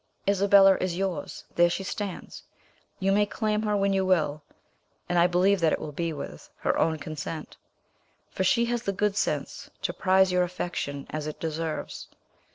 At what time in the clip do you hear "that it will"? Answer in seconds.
5.59-5.91